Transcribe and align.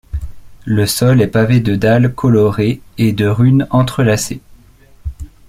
Le 0.65 0.87
sol 0.87 1.21
est 1.21 1.27
pavé 1.27 1.59
de 1.59 1.75
dalles 1.75 2.11
colorées 2.11 2.81
et 2.97 3.13
de 3.13 3.27
runes 3.27 3.67
entrelacées. 3.69 4.41